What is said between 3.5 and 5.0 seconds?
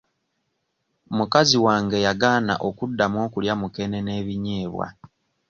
mukene n'ebinyeebwa.